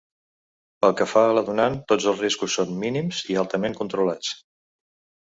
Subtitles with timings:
[0.85, 4.37] Pel que fa a la donant, tots els riscos són mínims i altament controlats.